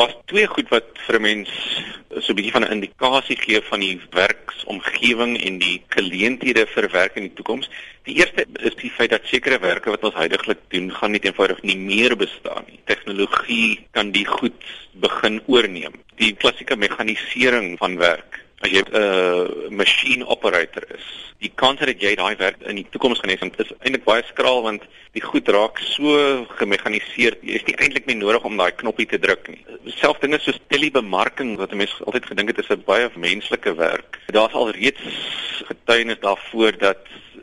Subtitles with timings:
[0.00, 1.50] Daar's twee goed wat vir 'n mens
[2.24, 7.16] so 'n bietjie van 'n indikasie gee van die werksomgewing en die geleenthede vir werk
[7.16, 7.68] in die toekoms.
[8.08, 11.62] Die eerste is die feit dat sekere werke wat ons heidaglik doen, gaan nie eenvoudig
[11.62, 12.80] nie meer bestaan nie.
[12.84, 15.92] Tegnologie kan die goed begin oorneem.
[16.16, 21.06] Die klassieke mekanisering van werk as jy 'n uh, machine operator is.
[21.40, 24.62] Die kans dat jy daai werk in die toekoms gaan hê is eintlik baie skraal
[24.62, 24.82] want
[25.16, 27.38] die goed raak so gemekaniseer.
[27.40, 29.64] Jy is nie eintlik meer nodig om daai knoppie te druk nie.
[29.96, 34.20] Selfs dinge soos telebemarking wat mense altyd gedink het is 'n baie menslike werk.
[34.28, 35.00] Daar's al reeds
[35.64, 37.00] getuienis daarvoor dat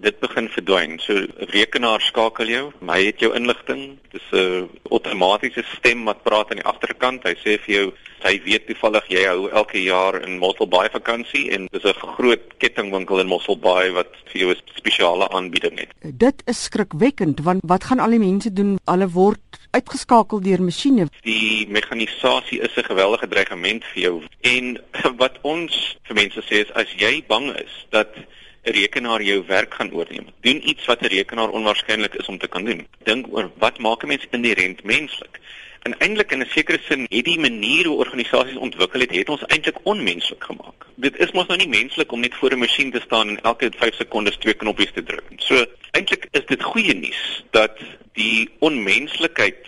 [0.00, 0.98] dit begin verdwyn.
[1.02, 3.98] So rekenaar skakel jou, hy het jou inligting.
[4.12, 7.24] Dis 'n outomatiese stem wat praat aan die agterkant.
[7.24, 7.92] Hy sê vir jou
[8.26, 12.42] hy weet toevallig jy hou elke jaar in Mossel Bay vakansie en dis 'n groot
[12.58, 15.90] kettingwinkel in Mossel Bay wat vir jou 'n spesiale aanbieding het.
[16.02, 18.78] Dit is skrikwekkend want wat gaan al die mense doen?
[18.84, 19.40] Hulle word
[19.70, 21.06] uitgeskakel deur masjiene.
[21.22, 24.22] Die mekanisasie is 'n geweldige dreigement vir jou.
[24.40, 24.80] En
[25.22, 28.08] wat ons vir mense sê is as jy bang is dat
[28.64, 30.26] 'n rekenaar jou werk gaan oorneem.
[30.40, 32.86] Doen iets wat 'n rekenaar onwaarskynlik is om te kan doen.
[33.02, 35.40] Dink oor wat maak 'n mens inherënt menslik?
[35.82, 39.46] En eintlik in 'n sekere sin het die manier hoe organisasies ontwikkel het, het ons
[39.46, 40.86] eintlik onmenslik gemaak.
[40.94, 43.72] Dit is mos nou nie menslik om net voor 'n masjien te staan en elke
[43.76, 45.24] 5 sekondes twee knoppies te druk.
[45.36, 47.78] So eintlik is dit goeie nuus dat
[48.12, 49.66] die onmenslikheid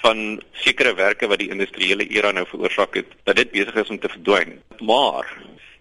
[0.00, 3.98] van sekere werke wat die industriële era nou veroorsaak het, dat dit besig is om
[3.98, 4.62] te verdwyn.
[4.78, 5.36] Maar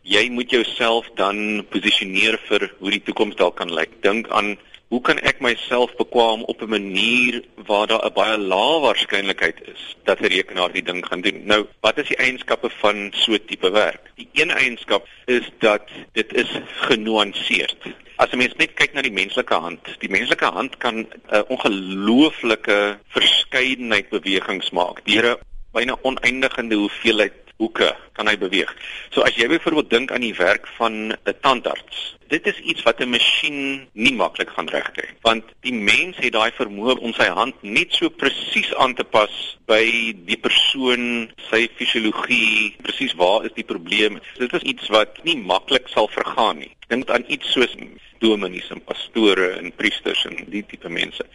[0.09, 3.93] jy moet jouself dan posisioneer vir hoe die toekoms dalk kan lyk.
[4.01, 4.55] Dink aan
[4.89, 9.95] hoe kan ek myself bekwam op 'n manier waar daar 'n baie lae waarskynlikheid is
[10.03, 11.45] dat 'n rekenaar die ding gaan doen.
[11.45, 14.01] Nou, wat is die eienskappe van so 'n tipe werk?
[14.15, 16.49] Die een eienskap is dat dit is
[16.89, 17.77] genuanceerd.
[18.15, 21.41] As 'n mens net kyk na die menslike hand, die menslike hand kan 'n uh,
[21.47, 25.05] ongelooflike verskeidenheid bewegings maak.
[25.05, 25.37] Deur 'n
[25.71, 28.71] byna oneindige hoeveelheid hoeke kan hy beweeg.
[29.13, 33.01] So as jy byvoorbeeld dink aan die werk van 'n tandarts, dit is iets wat
[33.01, 37.55] 'n masjien nie maklik gaan regkry want die mens het daai vermoë om sy hand
[37.61, 43.63] net so presies aan te pas by die persoon, sy fisiologie, presies waar is die
[43.63, 44.19] probleem.
[44.37, 46.71] Dit is iets wat nie maklik sal vergaan nie.
[46.87, 47.75] Dink aan iets soos
[48.19, 51.25] dominees en pastore en priesters en die tipe mense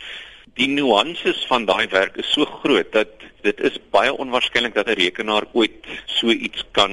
[0.58, 3.10] die nuances van daai werk is so groot dat
[3.44, 6.92] dit is baie onwaarskynlik dat 'n rekenaar ooit so iets kan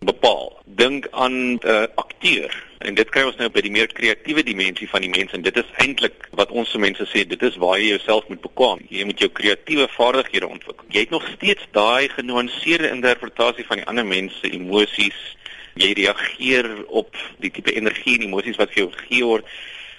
[0.00, 0.62] bepaal.
[0.64, 4.88] Dink aan 'n uh, akteur en dit kry ons nou by die meer kreatiewe dimensie
[4.88, 7.78] van die mens en dit is eintlik wat ons se mense sê dit is waar
[7.78, 8.80] jy jouself moet bekwam.
[8.88, 10.86] Jy moet jou kreatiewe vaardighede ontwikkel.
[10.88, 15.36] Jy het nog steeds daai genuanceerde interpretasie van die ander mens se emosies.
[15.74, 19.44] Jy reageer op die tipe energie en emosies wat vir jou gegee word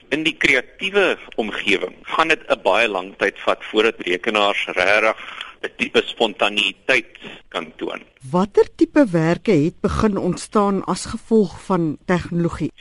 [0.09, 5.17] in die kreatiewe omgewing gaan dit 'n baie lang tyd vat voordat rekenaars regtig
[5.61, 7.17] 'n tipe spontaniteit
[7.49, 8.01] kan toon.
[8.31, 12.71] Watter tipe werke het begin ontstaan as gevolg van tegnologie?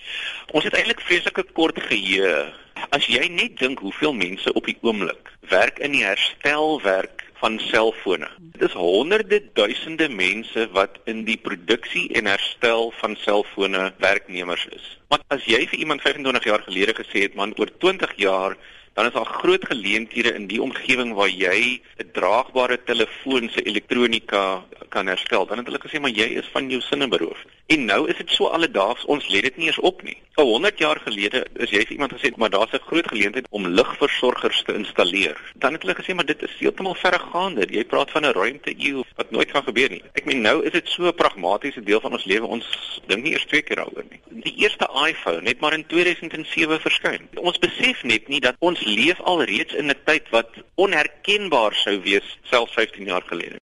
[0.52, 2.52] Ons het eintlik vreeslike kort geheue.
[2.90, 8.28] As jy net dink hoeveel mense op die oomblik werk in die herstelwerk van selfone.
[8.40, 14.86] Dit is honderde duisende mense wat in die produksie en herstel van selfone werknemers is.
[15.12, 18.56] Maar as jy vir iemand 25 jaar gelede gesê het man oor 20 jaar
[18.94, 24.64] dan is daar groot geleenthede in die omgewing waar jy 'n draagbare telefoon se elektronika
[24.88, 25.46] kan herstel.
[25.46, 27.44] Dan het hulle gesê maar jy is van jou sinne beroof.
[27.66, 30.16] En nou is dit so alledaags, ons let dit nie eens op nie.
[30.36, 33.66] Vir 100 jaar gelede is jy vir iemand gesê maar daar's 'n groot geleentheid om
[33.66, 35.40] ligversorgers te installeer.
[35.54, 37.66] Dan het hulle gesê maar dit is heeltemal verregaande.
[37.70, 40.02] Jy praat van 'n ruimte eeu wat nooit gaan gebeur nie.
[40.12, 42.46] Ek meen nou is dit so 'n pragmatiese deel van ons lewe.
[42.46, 44.20] Ons dink nie eers twee keer daaroor nie.
[44.30, 47.28] Die eerste iPhone het maar in 2007 verskyn.
[47.34, 52.00] Ons besef net nie dat ons leef al reeds in 'n tyd wat onherkenbaar sou
[52.00, 53.60] wees selfs 15 jaar gelede.